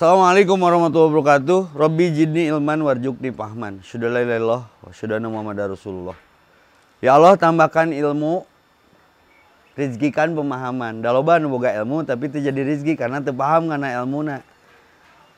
Assalamualaikum 0.00 0.56
warahmatullahi 0.56 1.12
wabarakatuh. 1.12 1.76
Robbi 1.76 2.08
jidni 2.08 2.48
ilman 2.48 2.80
warjukni 2.80 3.36
pahman. 3.36 3.84
Sudah 3.84 4.08
wa 4.08 4.64
syudana 4.96 5.28
Muhammad 5.28 5.76
Rasulullah. 5.76 6.16
Ya 7.04 7.20
Allah 7.20 7.36
tambahkan 7.36 7.92
ilmu, 7.92 8.48
rizkikan 9.76 10.32
pemahaman. 10.32 11.04
Daloba 11.04 11.36
nu 11.36 11.52
boga 11.52 11.76
ilmu 11.76 12.08
tapi 12.08 12.32
terjadi 12.32 12.64
rizki 12.64 12.96
karena 12.96 13.20
terpaham 13.20 13.68
karena 13.68 14.00
ilmu 14.00 14.24
na. 14.24 14.40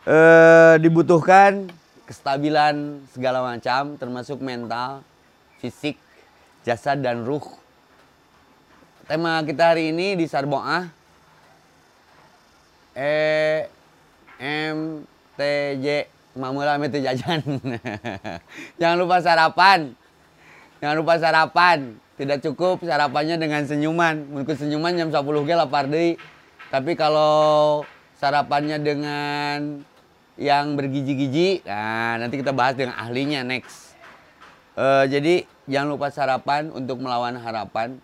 E, 0.06 0.18
dibutuhkan 0.78 1.66
kestabilan 2.06 3.02
segala 3.10 3.42
macam 3.42 3.98
termasuk 3.98 4.38
mental, 4.38 5.02
fisik, 5.58 5.98
jasad 6.62 7.02
dan 7.02 7.26
ruh. 7.26 7.42
Tema 9.10 9.42
kita 9.42 9.74
hari 9.74 9.90
ini 9.90 10.14
di 10.14 10.30
Sarboah 10.30 10.86
E 12.94 13.81
M 14.42 15.06
T 15.38 15.40
J 15.78 16.10
Mamula 16.32 16.80
itu 16.80 16.98
jajan. 17.04 17.44
Jangan 18.80 18.96
lupa 18.96 19.20
sarapan. 19.20 19.92
Jangan 20.80 20.96
lupa 20.96 21.14
sarapan. 21.20 22.00
Tidak 22.16 22.38
cukup 22.40 22.80
sarapannya 22.80 23.36
dengan 23.36 23.68
senyuman. 23.68 24.32
Mungkin 24.32 24.56
senyuman 24.56 24.96
jam 24.96 25.08
10 25.12 25.20
ge 25.44 25.54
lapar 25.54 25.84
deui. 25.92 26.16
Tapi 26.72 26.96
kalau 26.96 27.84
sarapannya 28.16 28.80
dengan 28.80 29.84
yang 30.40 30.72
bergiji-giji, 30.72 31.60
nah 31.68 32.16
nanti 32.16 32.40
kita 32.40 32.56
bahas 32.56 32.72
dengan 32.80 32.96
ahlinya 32.96 33.44
next. 33.44 33.92
Uh, 34.72 35.04
jadi 35.04 35.44
jangan 35.68 35.88
lupa 35.92 36.08
sarapan 36.08 36.72
untuk 36.72 36.96
melawan 37.04 37.36
harapan. 37.36 38.00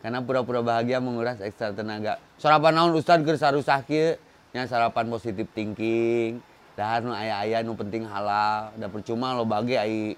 Karena 0.00 0.24
pura-pura 0.24 0.64
bahagia 0.64 0.96
menguras 0.96 1.44
ekstra 1.44 1.76
tenaga. 1.76 2.16
Sarapan 2.40 2.72
naon 2.72 2.96
Ustaz 2.96 3.20
keur 3.20 3.36
sarusah 3.36 3.84
kieu? 3.84 4.16
Nya 4.54 4.68
sarapan 4.68 5.08
positif 5.10 5.48
thinking. 5.56 6.42
Dahar 6.76 7.00
nu 7.00 7.16
aya-aya 7.16 7.64
nu 7.64 7.72
penting 7.72 8.04
halal. 8.04 8.70
Da 8.76 8.86
percuma 8.92 9.32
lo 9.32 9.48
bagi 9.48 9.80
ai 9.80 10.12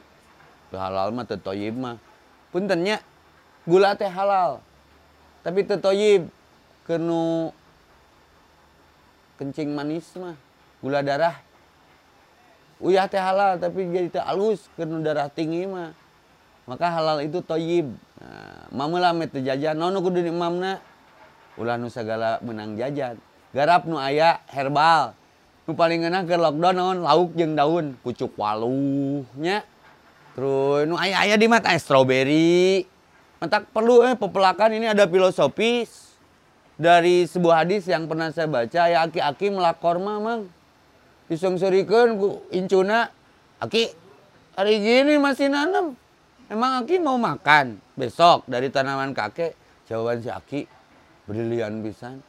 halal 0.75 1.15
mah 1.15 1.25
teu 1.25 1.39
toyib 1.39 1.79
mah. 1.79 1.97
Puntennya 2.51 2.99
gula 3.65 3.95
teh 3.95 4.11
halal. 4.11 4.59
Tapi 5.47 5.63
teu 5.65 5.79
toyib 5.79 6.27
kenu 6.85 7.55
kencing 9.39 9.71
manis 9.71 10.11
mah. 10.19 10.35
Gula 10.83 11.01
darah. 11.07 11.39
Uyah 12.83 13.07
teh 13.07 13.19
halal 13.19 13.59
tapi 13.63 13.87
jadi 13.91 14.09
teh 14.11 14.23
alus 14.23 14.67
kenu 14.75 14.99
darah 15.03 15.31
tinggi 15.31 15.65
mah. 15.65 15.95
Maka 16.67 16.91
halal 16.91 17.25
itu 17.25 17.41
toyib. 17.41 17.91
Nah, 18.19 18.67
mamulah 18.75 19.15
teu 19.31 19.41
jajan. 19.41 19.79
Naon 19.79 19.97
kudu 20.03 20.21
imamna? 20.27 20.83
Ulah 21.59 21.79
nu 21.79 21.87
sagala 21.91 22.43
menang 22.43 22.75
jajan. 22.79 23.17
Garap 23.53 23.89
nu 23.89 23.97
aya 23.97 24.45
herbal. 24.53 25.17
Nu 25.69 25.77
paling 25.77 26.05
enak 26.05 26.29
ke 26.29 26.37
lockdown 26.37 26.77
naon 26.77 26.99
lauk 27.05 27.37
jeung 27.37 27.53
daun, 27.53 27.97
pucuk 28.01 28.33
waluhnya. 28.37 29.65
Terus 30.33 30.89
nu 30.89 30.97
aya-aya 30.97 31.37
di 31.37 31.49
mata 31.49 31.73
strawberry. 31.77 32.89
Mentak 33.39 33.71
perlu 33.71 34.03
eh 34.03 34.19
pepelakan 34.19 34.75
ini 34.75 34.91
ada 34.91 35.07
filosofis 35.07 36.17
dari 36.75 37.27
sebuah 37.27 37.63
hadis 37.67 37.87
yang 37.87 38.11
pernah 38.11 38.35
saya 38.35 38.51
baca 38.51 38.83
ya 38.89 39.07
aki-aki 39.07 39.51
melakor 39.55 39.99
mamang. 40.03 40.51
Disungsurikan 41.29 42.17
ku 42.17 42.43
incuna, 42.49 43.13
aki 43.61 43.93
hari 44.57 44.81
gini 44.81 45.21
masih 45.21 45.53
nanam. 45.53 45.95
Emang 46.49 46.81
aki 46.81 46.97
mau 46.99 47.21
makan 47.21 47.77
besok 47.93 48.49
dari 48.49 48.73
tanaman 48.73 49.13
kakek? 49.13 49.53
Jawaban 49.85 50.25
si 50.25 50.33
aki 50.33 50.65
brilian 51.29 51.85
pisan. 51.85 52.25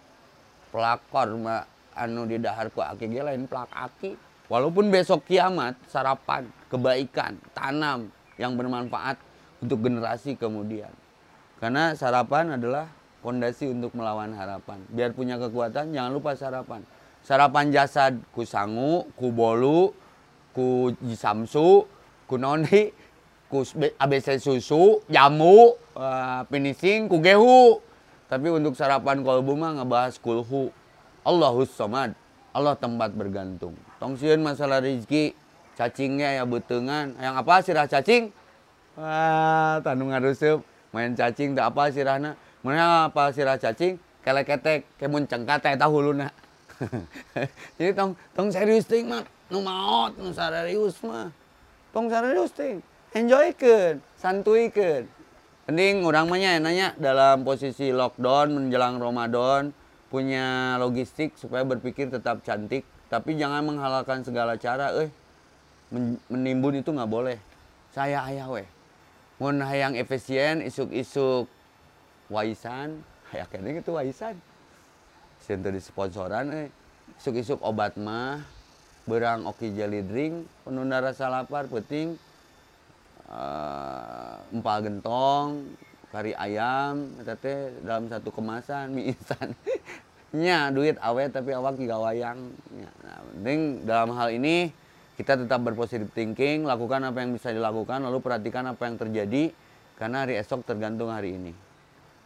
Pelakor 0.69 1.33
mah 1.37 1.65
anu 1.97 2.29
di 2.29 2.37
dahar 2.37 2.69
ku 2.69 2.79
aki 2.79 3.09
lain 3.09 3.49
pelak 3.49 3.69
aki. 3.73 4.15
Walaupun 4.49 4.89
besok 4.89 5.29
kiamat, 5.29 5.77
sarapan, 5.85 6.49
kebaikan, 6.73 7.37
tanam 7.53 8.09
yang 8.41 8.57
bermanfaat 8.57 9.21
untuk 9.61 9.85
generasi 9.85 10.33
kemudian. 10.33 10.89
Karena 11.61 11.93
sarapan 11.93 12.57
adalah 12.57 12.89
fondasi 13.21 13.69
untuk 13.69 13.93
melawan 13.93 14.33
harapan. 14.33 14.81
Biar 14.89 15.13
punya 15.13 15.37
kekuatan, 15.37 15.93
jangan 15.93 16.11
lupa 16.15 16.33
sarapan. 16.33 16.81
Sarapan 17.21 17.69
jasad 17.69 18.17
ku 18.33 18.41
sangu, 18.41 19.05
ku 19.13 19.29
bolu, 19.29 19.93
ku 20.55 20.97
jisamsu, 21.03 21.85
ku 22.25 22.35
noni, 22.39 22.89
ku 23.51 23.61
ABC 24.01 24.39
susu, 24.39 25.03
jamu, 25.11 25.77
uh, 25.93 26.41
finishing, 26.49 27.05
ku 27.11 27.19
gehu. 27.21 27.83
Tapi 28.29 28.47
untuk 28.53 28.77
sarapan 28.77 29.25
kolbu 29.25 29.57
mah 29.57 29.81
ngebahas 29.81 30.21
kulhu. 30.21 30.69
Allahus 31.25 31.73
somad. 31.73 32.13
Allah 32.53 32.77
tempat 32.77 33.09
bergantung. 33.13 33.73
Tongsian 33.97 34.41
masalah 34.45 34.81
rezeki, 34.81 35.33
cacingnya 35.73 36.37
ya 36.37 36.43
betengan. 36.45 37.17
Yang 37.17 37.35
apa 37.41 37.53
sirah 37.65 37.87
cacing? 37.89 38.29
Wah, 38.93 39.81
tanu 39.81 40.13
ngarusup. 40.13 40.61
Main 40.93 41.13
cacing 41.17 41.57
tak 41.57 41.73
apa 41.73 41.89
sirahna. 41.89 42.37
Mana 42.61 43.09
apa 43.09 43.33
sirah 43.33 43.57
cacing? 43.57 43.97
Kelek-ketek, 44.21 44.85
kemun 45.01 45.25
cengkat 45.25 45.61
teh 45.65 45.73
tahu 45.77 46.05
luna. 46.05 46.29
Jadi 47.77 47.91
tong 47.97 48.13
tong 48.37 48.49
serius 48.53 48.85
ting 48.85 49.09
mah. 49.09 49.25
Nu 49.49 49.65
maot, 49.65 50.13
nu 50.17 50.29
serius 50.29 51.01
mah. 51.01 51.33
Tong 51.89 52.05
serius 52.09 52.53
ting. 52.53 52.77
Enjoy 53.09 53.49
kan, 53.57 53.97
Penting 55.69 56.01
orang 56.01 56.25
mah 56.25 56.41
nanya 56.57 56.97
dalam 56.97 57.45
posisi 57.45 57.93
lockdown 57.93 58.57
menjelang 58.57 58.97
Ramadan 58.97 59.69
punya 60.09 60.73
logistik 60.81 61.37
supaya 61.37 61.61
berpikir 61.61 62.09
tetap 62.09 62.41
cantik. 62.41 62.81
Tapi 63.05 63.37
jangan 63.37 63.61
menghalalkan 63.61 64.25
segala 64.25 64.57
cara 64.57 64.89
eh. 64.97 65.13
Menimbun 66.25 66.81
itu 66.81 66.89
nggak 66.89 67.05
boleh. 67.05 67.37
Saya 67.93 68.25
ayah 68.33 68.49
weh. 68.49 68.65
Mau 69.37 69.53
yang 69.53 69.93
efisien 69.93 70.65
isuk-isuk 70.65 71.45
waisan. 72.33 73.05
Kayak 73.29 73.53
kayaknya 73.53 73.85
itu 73.85 73.93
waisan. 73.93 74.41
Sentuh 75.37 75.69
di 75.69 75.77
sponsoran 75.77 76.49
eh. 76.49 76.73
Isuk-isuk 77.21 77.61
obat 77.61 77.93
mah 77.93 78.41
berang 79.05 79.45
oki 79.45 79.69
jelly 79.77 80.01
drink 80.01 80.49
penunda 80.65 80.97
rasa 80.97 81.29
lapar 81.29 81.69
penting 81.69 82.17
uh, 83.29 84.41
empal 84.49 84.77
gentong 84.81 85.49
kari 86.09 86.33
ayam 86.33 87.13
tete 87.21 87.77
dalam 87.85 88.09
satu 88.09 88.33
kemasan 88.33 88.89
mie 88.91 89.13
instan. 89.13 89.53
Nya 90.33 90.69
duit 90.69 90.97
awet 91.01 91.33
tapi 91.33 91.53
awak 91.53 91.77
juga 91.77 92.01
wayang. 92.01 92.53
Ya, 92.73 92.89
nah, 93.01 93.17
penting 93.33 93.61
dalam 93.85 94.09
hal 94.13 94.29
ini 94.33 94.69
kita 95.17 95.37
tetap 95.37 95.61
berpositif 95.65 96.09
thinking 96.13 96.65
lakukan 96.65 97.01
apa 97.01 97.21
yang 97.21 97.33
bisa 97.33 97.49
dilakukan 97.49 98.01
lalu 98.05 98.21
perhatikan 98.21 98.69
apa 98.69 98.89
yang 98.89 98.95
terjadi 98.97 99.53
karena 99.97 100.25
hari 100.25 100.37
esok 100.37 100.65
tergantung 100.65 101.09
hari 101.09 101.37
ini. 101.37 101.53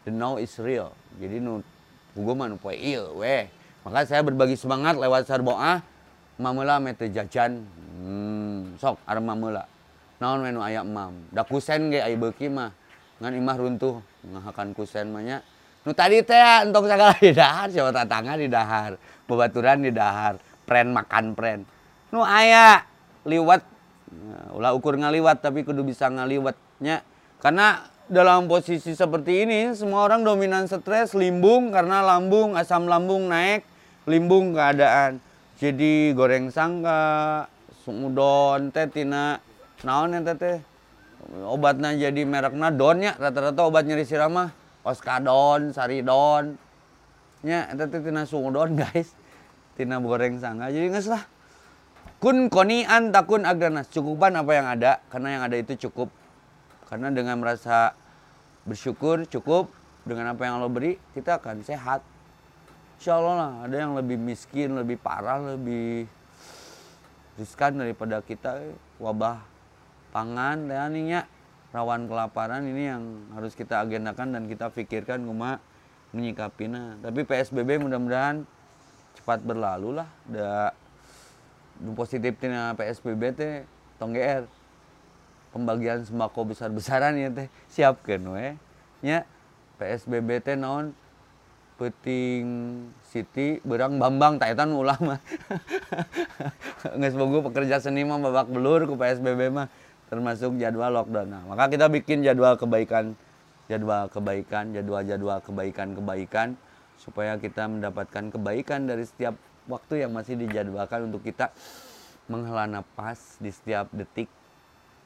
The 0.03 0.12
now 0.12 0.35
is 0.35 0.52
real. 0.59 0.91
Jadi 1.16 1.40
nu 1.40 1.64
gue 2.16 2.34
mah 2.35 2.52
il 2.75 3.03
weh. 3.20 3.47
Maka 3.84 4.08
saya 4.08 4.24
berbagi 4.24 4.56
semangat 4.56 4.96
lewat 4.96 5.28
sarboah 5.28 5.84
mamela 6.40 6.80
mete 6.80 7.08
jajan. 7.12 7.64
Hmm, 8.03 8.75
sok 8.80 9.00
arem 9.08 9.24
mamela 9.24 9.72
naon 10.22 10.44
menu 10.44 10.59
ayam 10.59 10.90
mam? 10.90 11.13
Da 11.29 11.46
kusen 11.46 11.94
ge 11.94 12.01
aya 12.01 12.18
beuki 12.18 12.50
mah. 12.50 12.74
Ngan 13.22 13.34
imah 13.34 13.56
runtuh. 13.57 14.01
Ngahakan 14.24 14.74
kusen 14.74 15.13
mahnya 15.13 15.46
nu 15.84 15.91
tadi 15.91 16.24
teh 16.24 16.40
untuk 16.68 16.88
segala 16.88 17.16
di 17.24 17.31
dahar. 17.35 17.68
Siapa 17.69 17.91
tatangga 17.91 18.40
di 18.40 18.47
dahar? 18.47 18.96
Bebaturan 19.28 19.84
di 19.84 19.91
dahar. 19.91 20.40
Pren 20.63 20.96
makan 20.96 21.35
pren. 21.35 21.59
Nu 22.12 22.23
aya 22.23 22.84
liwat. 23.28 23.62
Nah, 24.13 24.53
ulah 24.53 24.72
ukur 24.78 24.94
ngaliwat 24.94 25.41
tapi 25.41 25.66
kudu 25.66 25.81
bisa 25.81 26.06
ngaliwatnya 26.06 27.02
karena 27.41 27.81
dalam 28.06 28.46
posisi 28.46 28.94
seperti 28.94 29.41
ini 29.41 29.73
semua 29.73 30.06
orang 30.06 30.22
dominan 30.22 30.69
stres 30.69 31.18
limbung 31.18 31.73
karena 31.73 32.06
lambung 32.06 32.53
asam 32.53 32.85
lambung 32.85 33.25
naik 33.25 33.66
limbung 34.06 34.53
keadaan. 34.53 35.18
Jadi 35.57 36.14
goreng 36.14 36.53
sangka 36.53 37.02
sumudon 37.82 38.70
teh 38.70 38.85
tina 38.91 39.41
naon 39.84 40.16
teh 40.24 40.35
teh 40.35 40.58
obatnya 41.44 41.96
jadi 41.96 42.24
mereknya 42.24 42.72
donnya 42.72 43.12
rata-rata 43.20 43.68
obat 43.68 43.88
nyeri 43.88 44.08
sirama. 44.08 44.52
Oskadon 44.84 45.72
saridon 45.72 46.59
nya 47.44 47.72
eta 47.72 47.88
teh 47.88 48.03
tina 48.03 48.28
sumudon 48.28 48.76
guys. 48.82 49.16
Tina 49.76 50.00
goreng 50.00 50.40
sangka 50.40 50.72
jadi 50.72 50.91
nges 50.91 51.08
lah. 51.12 51.24
Kun 52.20 52.47
konian 52.47 53.12
takun 53.12 53.44
agranas. 53.44 53.91
Cukupan 53.91 54.35
apa 54.40 54.52
yang 54.56 54.68
ada? 54.68 55.03
Karena 55.12 55.40
yang 55.40 55.44
ada 55.44 55.56
itu 55.59 55.76
cukup. 55.88 56.08
Karena 56.88 57.12
dengan 57.12 57.40
merasa 57.44 57.96
bersyukur 58.64 59.28
cukup. 59.28 59.72
Dengan 60.03 60.36
apa 60.36 60.44
yang 60.44 60.59
Allah 60.59 60.72
beri 60.72 61.00
kita 61.16 61.40
akan 61.40 61.64
sehat. 61.64 62.03
Insya 63.00 63.20
Allah 63.20 63.36
lah 63.36 63.52
ada 63.68 63.76
yang 63.76 64.00
lebih 64.00 64.16
miskin 64.16 64.79
lebih 64.79 64.96
parah 64.96 65.56
lebih 65.56 66.08
riskan 67.36 67.76
daripada 67.76 68.24
kita 68.24 68.64
wabah 69.02 69.53
pangan 70.14 70.70
dan 70.70 70.94
ininya 70.94 71.26
rawan 71.74 72.06
kelaparan 72.06 72.62
ini 72.70 72.86
yang 72.86 73.04
harus 73.34 73.58
kita 73.58 73.82
agendakan 73.82 74.30
dan 74.38 74.46
kita 74.46 74.70
pikirkan 74.70 75.26
cuma 75.26 75.58
menyikapinya 76.14 77.02
tapi 77.02 77.26
PSBB 77.26 77.82
mudah-mudahan 77.82 78.46
cepat 79.18 79.42
berlalu 79.42 79.98
lah. 79.98 80.10
Da 80.30 80.72
positif 81.98 82.38
tina 82.38 82.78
PSBB 82.78 83.22
teh 83.34 83.66
tong 83.98 84.14
GR 84.14 84.46
pembagian 85.50 86.06
sembako 86.06 86.54
besar-besaran 86.54 87.18
ya 87.18 87.34
teh 87.34 87.48
siapkan 87.74 88.22
we. 88.30 88.54
Nya 89.02 89.26
PSBB 89.82 90.46
teh 90.46 90.54
naon? 90.54 90.94
Peting 91.74 92.46
Siti 93.10 93.58
berang 93.66 93.98
Bambang 93.98 94.38
tak 94.38 94.54
eta 94.54 94.70
ulama 94.70 95.18
geus 97.02 97.18
bogo 97.18 97.42
pekerja 97.50 97.82
seni 97.82 98.06
mah 98.06 98.22
babak 98.22 98.46
belur 98.54 98.86
ku 98.86 98.94
PSBB 98.94 99.50
mah 99.50 99.68
termasuk 100.14 100.54
jadwal 100.62 100.94
lockdown. 100.94 101.28
Nah, 101.34 101.44
maka 101.50 101.74
kita 101.74 101.90
bikin 101.90 102.22
jadwal 102.22 102.54
kebaikan 102.54 103.18
jadwal 103.66 104.06
kebaikan 104.12 104.76
jadwal-jadwal 104.76 105.40
kebaikan-kebaikan 105.42 106.60
supaya 107.02 107.40
kita 107.42 107.66
mendapatkan 107.66 108.30
kebaikan 108.30 108.86
dari 108.86 109.08
setiap 109.08 109.34
waktu 109.66 110.06
yang 110.06 110.12
masih 110.14 110.38
dijadwalkan 110.38 111.10
untuk 111.10 111.24
kita 111.26 111.50
menghela 112.28 112.70
nafas 112.70 113.40
di 113.40 113.52
setiap 113.52 113.90
detik 113.92 114.30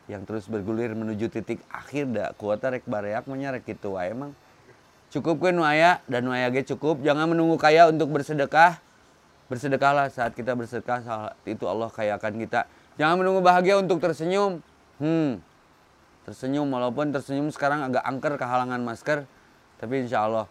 yang 0.07 0.23
terus 0.23 0.47
bergulir 0.47 0.95
menuju 0.95 1.27
titik 1.31 1.59
akhir. 1.71 2.11
Dah 2.11 2.29
kuota 2.35 2.71
rek 2.71 2.87
bareak 2.87 3.27
menyarek 3.27 3.67
gitu 3.67 3.99
emang. 3.99 4.31
Cukup 5.07 5.39
kan 5.39 5.55
nuaya 5.55 6.03
dan 6.07 6.27
nuaya 6.27 6.51
ge 6.51 6.67
cukup. 6.67 6.99
Jangan 7.03 7.31
menunggu 7.31 7.55
kaya 7.55 7.87
untuk 7.87 8.11
bersedekah. 8.11 8.79
Bersedekahlah 9.47 10.11
saat 10.11 10.35
kita 10.35 10.51
bersedekah 10.51 10.99
saat 11.03 11.35
itu 11.47 11.63
Allah 11.63 11.87
kayakan 11.87 12.35
kita. 12.43 12.67
Jangan 12.99 13.23
menunggu 13.23 13.39
bahagia 13.39 13.79
untuk 13.79 14.03
tersenyum 14.03 14.59
hmm 15.01 15.41
tersenyum 16.27 16.67
walaupun 16.67 17.15
tersenyum 17.15 17.47
sekarang 17.53 17.87
agak 17.87 18.03
angker 18.03 18.35
kehalangan 18.35 18.83
masker 18.83 19.23
tapi 19.79 20.03
insya 20.03 20.27
Allah 20.27 20.45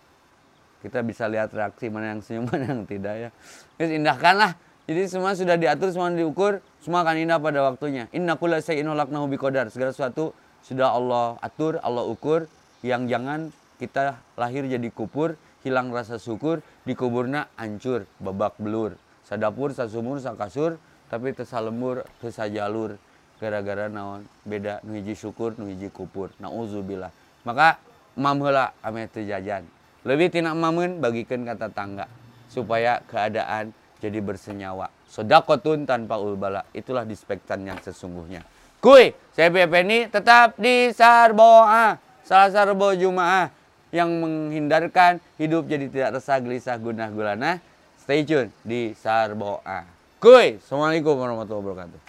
kita 0.81 1.03
bisa 1.05 1.29
lihat 1.29 1.53
reaksi 1.53 1.93
mana 1.93 2.17
yang 2.17 2.21
senyum 2.25 2.49
mana 2.51 2.65
yang 2.73 2.83
tidak 2.89 3.15
ya 3.17 3.31
Terus 3.77 3.93
indahkanlah 3.93 4.57
jadi 4.87 5.11
semua 5.11 5.35
sudah 5.35 5.59
diatur, 5.59 5.91
semua 5.91 6.15
diukur, 6.15 6.63
semua 6.79 7.03
akan 7.03 7.19
indah 7.19 7.43
pada 7.43 7.59
waktunya. 7.67 8.07
Inna 8.15 8.39
kulla 8.39 8.63
sayyin 8.63 8.87
halaqnahu 8.87 9.27
biqadar. 9.35 9.67
Segala 9.67 9.91
sesuatu 9.91 10.31
sudah 10.63 10.95
Allah 10.95 11.35
atur, 11.43 11.83
Allah 11.83 12.07
ukur 12.07 12.47
yang 12.87 13.11
jangan 13.11 13.51
kita 13.83 14.15
lahir 14.39 14.63
jadi 14.63 14.87
kupur, 14.95 15.35
hilang 15.67 15.91
rasa 15.91 16.23
syukur, 16.23 16.63
dikuburna 16.87 17.51
hancur, 17.59 18.07
babak 18.23 18.55
belur. 18.63 18.95
Sadapur, 19.27 19.75
sasumur, 19.75 20.23
sakasur, 20.23 20.79
tapi 21.11 21.35
tersalembur, 21.35 22.07
tersajalur. 22.23 22.95
Gara-gara 23.37 23.93
naon 23.93 24.25
beda 24.49 24.81
nu 24.87 24.97
hiji 24.97 25.13
syukur, 25.13 25.53
nu 25.61 25.69
hiji 25.69 25.93
kupur. 25.93 26.33
Nauzubillah. 26.41 27.13
Maka 27.45 27.77
mamheula 28.17 28.73
ame 28.81 29.07
teu 29.13 29.23
jajan. 29.29 29.69
Lebih 30.07 30.33
tina 30.33 30.57
mamun 30.57 31.03
bagikan 31.03 31.45
kata 31.45 31.69
tangga 31.69 32.09
supaya 32.49 33.03
keadaan 33.11 33.75
jadi 34.01 34.23
bersenyawa. 34.23 34.89
Sodakotun 35.11 35.85
tanpa 35.85 36.17
ulbala. 36.17 36.65
Itulah 36.73 37.05
dispektan 37.05 37.67
yang 37.67 37.79
sesungguhnya. 37.83 38.45
Kui, 38.81 39.11
saya 39.35 39.51
ini 39.51 40.07
tetap 40.07 40.55
di 40.61 40.95
Sarboa. 40.95 41.99
Salah 42.27 42.51
Sarbo 42.51 42.91
Jumaah 42.95 43.51
yang 43.95 44.11
menghindarkan 44.19 45.23
hidup 45.39 45.71
jadi 45.71 45.87
tidak 45.91 46.19
resah, 46.19 46.39
gelisah, 46.43 46.77
gunah, 46.79 47.11
gulana. 47.11 47.59
Stay 48.03 48.23
tune 48.23 48.55
di 48.63 48.95
Sarboa. 48.95 49.87
Kui, 50.23 50.63
Assalamualaikum 50.63 51.19
warahmatullahi 51.19 51.67
wabarakatuh. 51.67 52.06